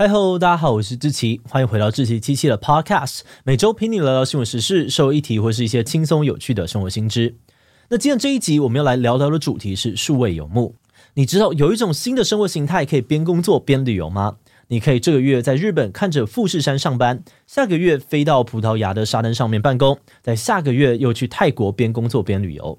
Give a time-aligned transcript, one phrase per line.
[0.00, 7.34] 嗨喽，大家好，我是志奇，欢迎回到志奇七七的 Podcast，每周陪你聊聊新闻时事、社会议题或是一些轻松有趣的生活新知。
[7.88, 10.76] 那今天这一集我们要来聊聊的主题是数位游牧。
[11.14, 14.36] 你知道有一种新的生活形态可以边工作边旅游吗？
[14.68, 22.78] 你可以这个月在日本看着富士山上班，下个月飞到葡萄牙的沙滩上面办公，在下个月又去泰国边工作边旅游。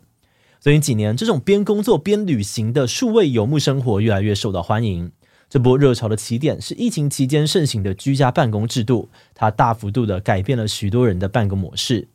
[0.62, 5.12] 最近几年，这种边工作边旅行的数位游牧生活越来越受到欢迎。
[5.50, 12.08] 这波热潮的起点是疫情期间盛行的居家办公制度，它大幅度的改变了许多人的办公模式。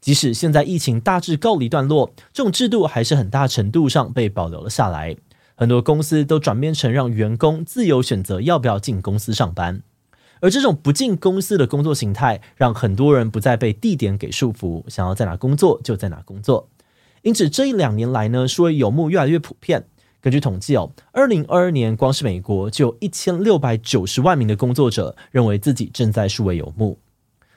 [0.00, 5.16] 即使现在疫情大致告一段落，这种制度还是很大程度上被保留了下来。
[5.54, 9.82] 很多公司都转变成让员工自由选择要不要进公司上班，
[10.40, 16.68] 而这种不进公司的工作形态，让很多人不再被地点给束缚，想要在哪工作就在哪工作。
[17.22, 19.84] 因此，这一两年来呢，数位游牧越来越普遍。
[20.20, 26.98] 根据统计哦，二零二二年光是美国就有一千六百九十万名的工作者认为自己正在数位游牧。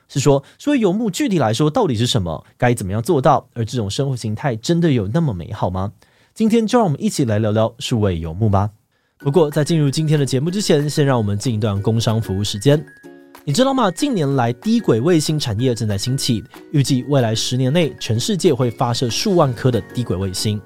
[0.08, 2.46] 是说，数位游牧具体来说到底是什么？
[2.58, 3.48] 该怎么样做到？
[3.54, 5.92] 而这种生活形态真的有那么美好吗？
[6.34, 8.70] 今天就让我们一起来聊聊数位游牧吧。
[9.18, 12.84] 不过在进入今天的节目之前，先让我们进一段工商服务时间。
[13.44, 13.92] 你知道吗？
[13.92, 20.62] 近年来低轨卫星产业正在兴起，预计未来十年内全世界会发射数万颗的低轨卫星。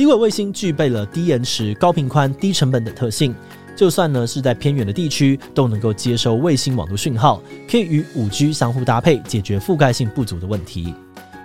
[0.00, 3.34] 低轨卫星具备了低延迟、高频宽、低成本等特性，
[3.76, 7.38] 就算呢是在偏远的地区，都能够接收卫星网络讯号，
[7.70, 10.94] 可以与 5G 相互搭配，解决覆盖性不足的问题。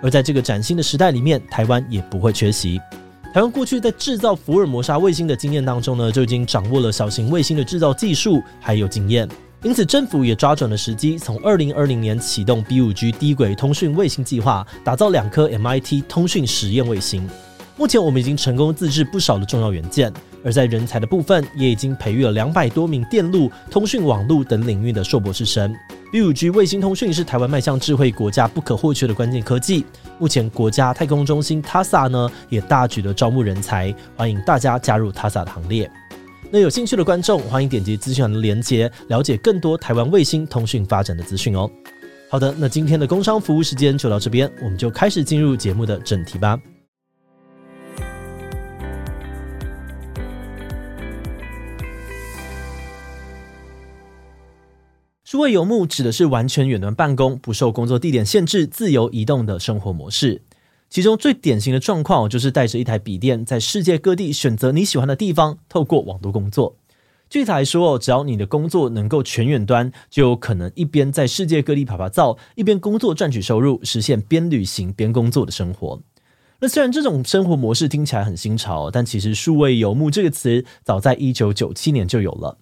[0.02, 2.80] 而在这个崭新的时代里面，台湾也不会缺席。
[3.34, 9.28] 台湾过去在制造福尔摩沙卫星的经验当中呢，就已经掌握了小型卫星的制造技术还有经验，
[9.64, 17.28] 因此政府也抓准了时机，从2020年启动 B5G 低轨通讯卫星计划，打造两颗 MIT 通讯实验卫星。
[17.78, 20.10] 目前我们已经成功自制不少的重要元件，
[20.42, 25.74] 而在人才的部分，也已经培育了两百多名电路、通讯网络等领域的硕博士生。
[26.10, 29.84] B5G 卫星通讯是台湾迈向智慧国家不可或缺的关键科技。
[30.18, 35.90] 目前国家太空中心 TASA 呢也大举的招募人才，欢迎大家加入 TASA 的行列。
[36.50, 41.70] 那有兴趣的观众，欢迎点击资讯栏的连接，了解更多台湾卫星通讯发展的资讯哦。
[42.30, 46.58] 好的，那今天的工商服务时间就到这边，我们就开始进入节目的正题吧。
[55.26, 60.42] 数位游牧指的是完全远端办公，不受工作地点限制，自由移动的生活模式。
[60.88, 66.76] 其中最典型的状况就是带着一台笔电，在世界各地选择你喜欢的地方，透过网络工作。
[67.28, 76.00] 具体来说，只要你的工作能够全远端，就有可能一边在世界各地趴趴走，一边工作赚取收入，实现边旅行边工作的生活。
[76.60, 82.58] 那虽然这种生活模式听起来很新潮，但其实“数位游牧”这个词早在一九九七年就有了。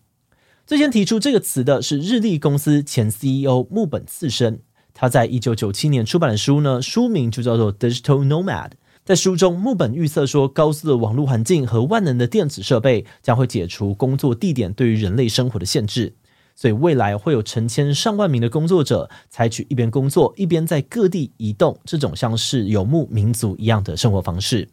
[0.67, 4.61] 最先提出这个词的是日立公司前 CEO 木本次生，
[4.95, 8.69] 他在一九九七年出版的书呢，书名就叫做《Digital Nomad》。
[9.05, 16.15] 在书中，木本预测说，高速的网络环境和万能的电子设备将会解除工作地点对于人类生活的限制，
[16.57, 24.71] 所以未来会有成千上万名的工作者采取一边工作一边在各地移动这种像是游牧民族一样的生活方式。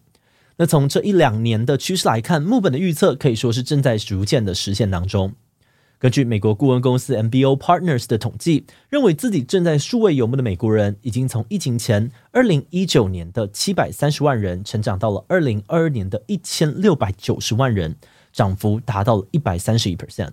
[0.55, 5.33] 那从这一两年的趋势来看，木本的预测可以说是正在逐渐的实现当中。
[6.01, 17.95] 根据美国顾问公司 MBO Partners 的统计，认为自己正在数位游牧的美国人，已经从疫情前二零一九年的七百三十万人，成长到了二零二二年的一千六百九十万人，
[18.33, 20.31] 涨幅达到了一百三十一 percent。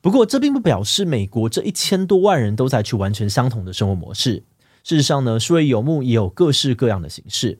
[0.00, 4.42] 不过，这并不表示美国这一千多万人都在去完全相同的生活模式。
[4.82, 7.58] 事实上呢，数位游牧也有各式各样的形式。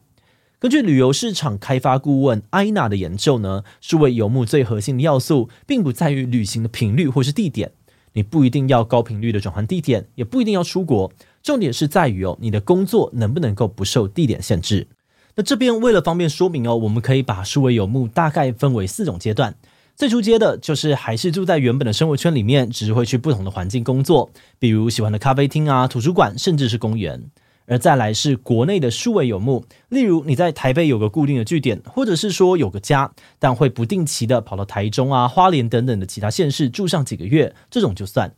[0.62, 7.72] 根据旅游市场开发顾问艾娜的研究呢，数位游牧最核心的要素，并不在于旅行的频率或是地点，
[8.12, 11.12] 你不一定要高频率的转换地点，也不一定要出国，
[11.42, 14.86] 重点是在于哦，你的工作能不能够不受地点限制。
[15.34, 19.56] 那这边为了方便说明哦，我们可以把数位游牧大概分为四种阶段。
[19.96, 24.30] 最初阶的就是还是住在原本的生活圈里面，只是会去不同的环境工作，
[24.60, 27.20] 比如喜欢的咖啡厅啊、图书馆，甚至是公园。
[27.66, 38.34] 而再来是国内的数位游牧，例如你在台北有个固定的据点，或者是说有个家，但会不定期的跑到台中啊、花莲等等的其他县市住上几个月，这种就算。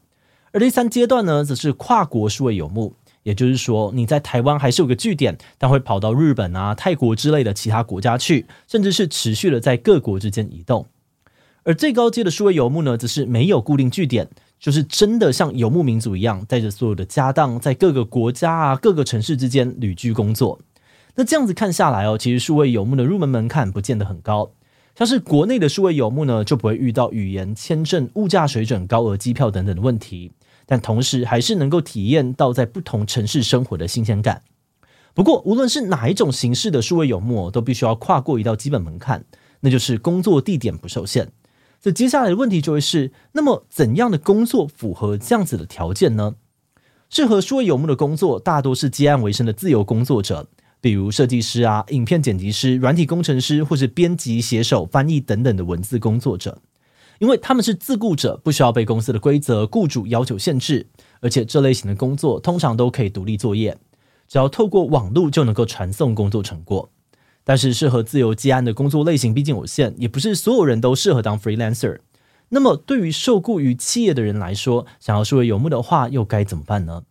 [0.52, 2.94] 而第三阶段呢，则是跨国数位游牧，
[3.24, 10.86] 也就是说你在台湾还是有个据点，但会跑到日本啊、泰国之类的其他国家去，甚至是持续的在各国之间移动。
[11.64, 14.28] 而最高阶的数位游牧呢，则是没有固定据点。
[14.64, 20.58] 就是真的像游牧民族一样，带着所有的家当，在各个国家啊、各个城市之间旅居工作。
[21.16, 24.52] 那这样子看下来哦，其实数位游牧的入门门槛不见得很高。
[24.96, 30.32] 像是国内的数位游牧呢，就不会遇到语言、签证、物价水准、高额机票等等的问题，
[30.64, 34.44] 但同时还是能够体验到在不同城市生活的新鲜感。
[35.12, 39.26] 不过，无论是哪一种形式的数位游牧，都必须要跨过一道基本门槛，
[39.60, 41.28] 那就是工作地点不受限。
[41.84, 46.36] 这接下来的问题就会是：那么怎样的工作符合这样子的条件呢？
[47.10, 50.48] 适合数位游牧的工作，大多是接案为生的自由工作者，
[50.80, 56.62] 比如设计师啊、影片剪辑师、软体工程师，或是编辑、写手、翻译等等的文字工作者。
[57.18, 60.86] 因为他们是自雇者，不需要被公司的规则、雇主要求限制，
[61.20, 63.76] 而且这类型的工作通常都可以独立作业，
[64.26, 66.88] 只要透过网络就能够传送工作成果。
[67.44, 71.98] 但是，适合自由接案的工作类型毕竟有限，也不是所有人都适合当 freelancer。
[72.48, 77.02] 那么，对于受雇于企业的人来说，想要数位游牧的话，又该怎么办呢？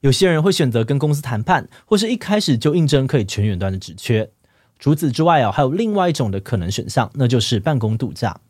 [0.00, 4.30] 有些人会选择跟公司谈判，或是一开始就应征可以全远端的职缺。
[4.78, 8.40] 除此之外啊，还有另外一种的可能选项，那就是办公度假。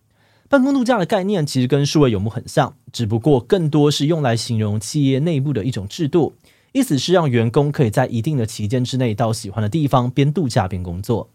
[0.49, 6.35] 办公度假的概念其实跟数位游牧很像，只不过更多是用来形容企业内部的一种制度。
[6.73, 11.31] 意思是让员工可以在一定的期间之内到喜欢的地方边度假边工作。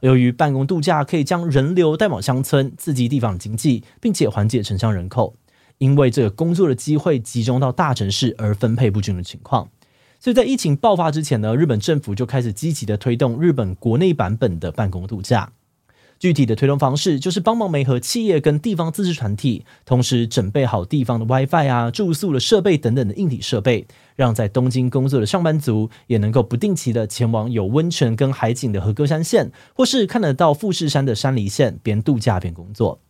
[0.00, 5.36] 由于办公度假可以将人流带往乡村，刺激地方的经济，并且缓解城乡人口，
[5.78, 9.70] 因为这个工作的机会集中到大城市而分配不均的情况，
[10.20, 15.52] 所以在疫情爆发之前呢，日本政府就开始积极的推动日本国内版本的办公度假。
[16.24, 23.86] 具体的推动方式就是帮忙媒合企业跟地方自治团体，同时准备好地方的 WiFi 啊、住宿的设备等等的硬体设备，
[24.16, 33.00] 让在东京工作的上班族也能够不定期的前往有温泉跟海景的和歌山县，或是看得到富士山的山梨县，边度假边工作。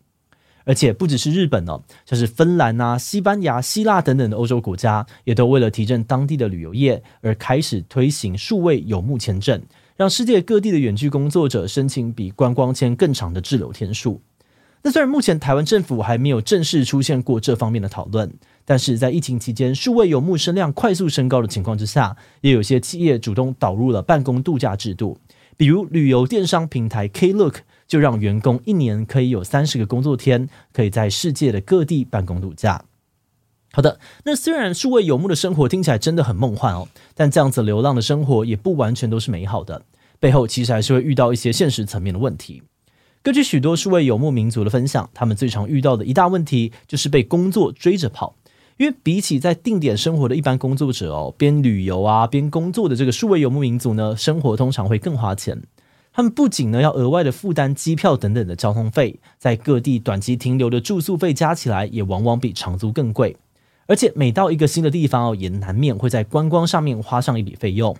[0.65, 9.63] 而且不只是日本哦，像是芬兰啊、西班牙、希腊等等的欧洲国家，也都为了提振当地的旅游业而开始推行数位游牧签证。
[9.97, 14.21] 让世界各地的远距工作者申请比观光签更长的滞留天数。
[14.83, 18.31] 那虽然目前台湾政府还没有正式出现过这方面的讨论，
[18.65, 25.17] 但是在疫情期间数位游牧声量快速升高的情况之下，也有些企业主动导入了办公度假制度。
[25.57, 32.85] 比如旅游电商平台 Klook 就让员工一年可以有三十个工作天，可以在世界的各地办公度假。
[33.75, 36.87] 好的，那虽然数位游牧的生活听起来真的很梦幻哦，
[37.17, 39.83] 但这样子流浪的生活也不完全都是美好的，
[40.21, 42.63] 背后其实还是会遇到一些现实层面的问题。
[43.21, 48.37] 根据许多数位游牧民族的分享，他们最常遇到的一大问题就是被工作追着跑，
[48.77, 55.61] 因为比起在定点生活的一般工作者哦，边旅游啊边工作的这个数位游牧民族呢，生活通常会更花钱。
[56.13, 63.37] 他们不仅呢要额外的负担机票等等的交通费，在各地短期停留的住宿费加起来也往往比长租更贵。
[63.87, 67.97] 而且每到一个新的地方哦，也难免会在观光上面花上一笔费用。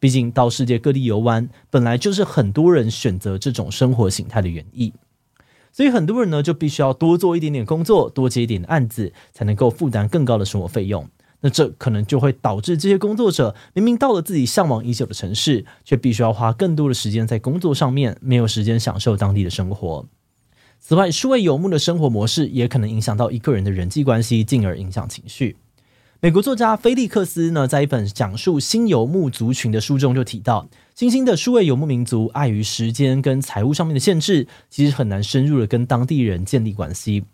[0.00, 4.92] 毕竟到世界各地游玩，本来就是很多人选择这种生活形态的原意。
[5.72, 11.08] 所以很多人呢，就必须要多做一点点工作，多接一点案子，才能够负担更高的生活费用。
[11.40, 20.06] 那这可能就会导致这些工作者明明到了自己向往已久的城市，却必须要花更多的时间在工作上面，没有时间享受当地的生活。
[20.88, 25.54] 此外，数位游牧的生活模式也可能影响到一个人的人际关系，进而影响情绪。
[26.20, 37.24] 美国作家菲利克斯呢，在一本讲述新游牧族群的书中就提到，新兴的数位游牧民族碍于时间跟财务上面的限制，其实很难深入的跟当地人建立关系。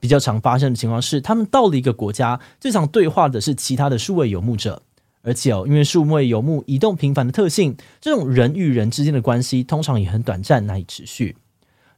[0.00, 4.82] 比较常发生的情况是，他们到了一个国家，最常对话的是其他的数位游牧者，
[5.22, 11.36] 而且哦，因为数位游牧移动频繁的特性，这种人与人之间的关系通常也很短暂，难以持续。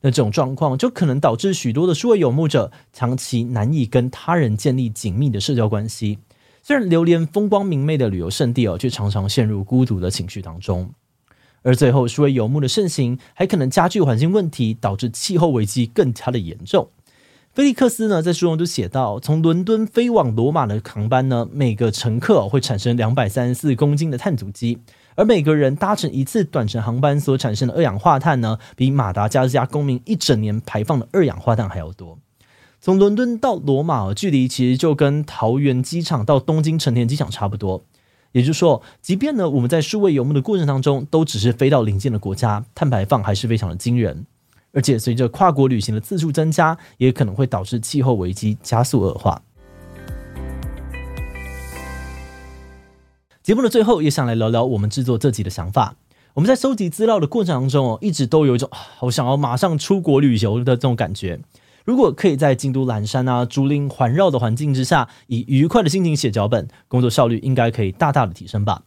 [0.03, 6.19] 那这种状况就可能导致许多的数位游牧者长期难以跟他人建立紧密的社交关系。
[6.63, 10.93] 虽然流连风光明媚的旅游胜地哦，却常常陷入孤独的情绪当中。
[11.63, 16.89] 而最后，数位游牧的盛行还可能加剧环境问题，导致气候危机更加的严重。
[17.53, 24.79] 菲利克斯呢，在书中就写到，从伦敦飞往罗马的航班呢，每个乘客会产生两百三十四公斤的碳足迹。
[25.15, 32.19] 而每个人搭乘一次短程航班所产生的二氧化碳呢，比马达加斯加公民一整年排放的二氧化碳还要多。
[32.81, 37.83] 从伦敦到罗马，距离其实就跟桃园机场到东京成田机场差不多。
[38.33, 44.27] 也就是说，即便呢我们在数位游牧的过程当中，都只是飞到邻近的国家，碳排放还是非常的惊人。
[44.73, 49.43] 而且随着跨国旅行的次数增加，也可能会导致气候危机加速恶化。
[53.43, 55.97] 节目的最后，也想来聊聊我们制作这集的想法。
[56.35, 61.41] 我们在收集资料的过程当中哦，一直都有一种好想要马上出国旅游的这种感觉。
[61.85, 68.85] 如果可以在京都岚山啊、竹林环绕的环境之下，以愉快的心情写脚本，工作效率应该可以大大的提升吧。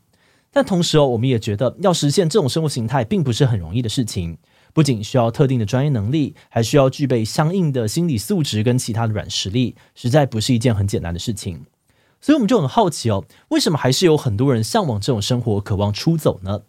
[0.53, 4.37] 但同时哦，我们也觉得要实现这种生活形态，并不是很容易的事情。
[4.73, 11.65] 不仅需要特定的专业能力，还需要具备相应的心理素质跟其他的软实力，实在不是一件很简单的事情。
[12.25, 16.61] 所以我们就很好奇哦，为什么还是有很多人向往这种生活，渴望出走呢？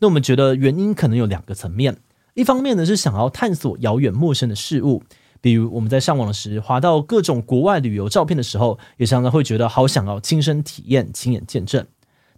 [0.00, 1.98] 那我们觉得原因可能有两个层面，
[2.34, 5.04] 一方面呢是想要探索遥远陌生的事物，
[5.40, 11.86] 比如我们在上网时滑到各种国外旅游照片的时候，也常常会觉得好想要亲身体验、亲眼见证。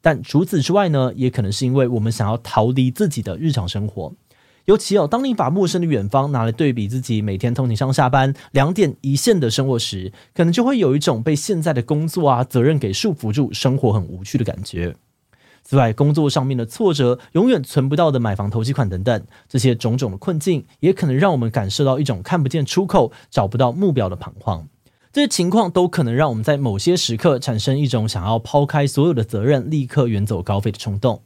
[0.02, 4.12] 但除此之外呢，也可能是因为我们想要逃离自己的日常生活。
[4.67, 14.97] 尤其哦，当你把陌生的远方拿来对比自己每天通勤上下班两点一线的生活时，可能就会有一种被现在的工作啊责任给束缚住，生活很无趣的感觉。
[15.63, 24.67] 此外，工作上面的挫折，永远存不到的买房投机款等等，这些种种的困境，也可能让我们感受到一种看不见出口、找不到目标的彷徨。
[25.13, 31.23] 这些情况都可能让我们在某些时刻产生一种想要抛开所有的责任，立刻远走高飞的冲动。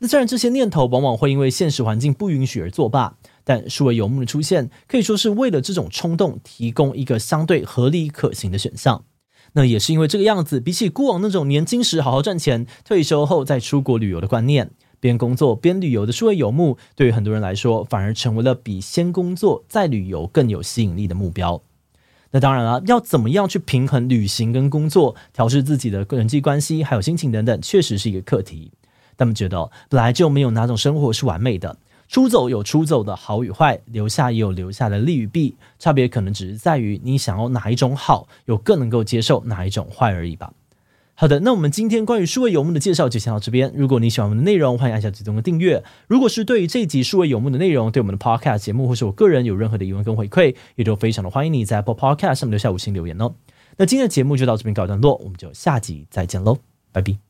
[0.00, 9.04] 那虽然这些念头往往会因为现实环境不允许而作罢，但数位游牧的出现可以说是为了这种冲动提供一个相对合理可行的选项。
[9.52, 21.60] 那也是因为这个样子，比起过往那种年轻时好好赚钱，退休后再出国旅游的观念，边工作边旅游的数位游牧，对于很多人来说，反而成为了比先工作再旅游更有吸引力的目标。
[22.30, 28.72] 那当然了，要怎么样去平衡旅行跟工作，调试自己的人际关系还有心情等等，确实是一个课题。
[29.20, 31.76] 他们觉得，本来就没有哪种生活是完美的，
[32.08, 40.54] 出走有出走的好与坏，留下也有留下的利与弊，差别可能只是在于你想要哪一种好，又更能够接受哪一种坏而已吧。
[41.14, 43.70] 好的，那我们今天关于数位游牧的介绍就先到这边。
[43.76, 45.84] 如果你喜欢我们的内容，欢迎按下最终的订阅。
[46.08, 53.34] 如果是对于这一集数位游牧的内容，对我们的 Podcast 节目或是我个人有任何的疑问跟回馈，也都非常的欢迎你在 Apple Podcast 上面留下五星留言哦。
[53.76, 56.56] 那今天的节目就到这边告一段落，我们就下集再见喽，
[56.90, 57.29] 拜拜。